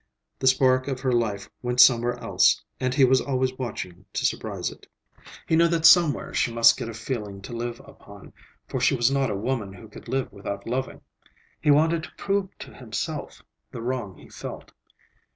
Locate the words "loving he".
10.67-11.69